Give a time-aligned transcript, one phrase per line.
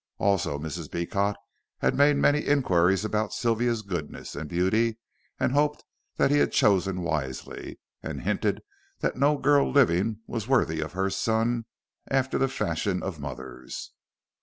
[0.17, 0.89] Also Mrs.
[0.89, 1.35] Beecot
[1.77, 4.97] had made many inquiries about Sylvia's goodness and beauty,
[5.39, 5.83] and hoped
[6.15, 8.63] that he had chosen wisely, and hinted
[9.01, 11.65] that no girl living was worthy of her son,
[12.09, 13.91] after the fashion of mothers.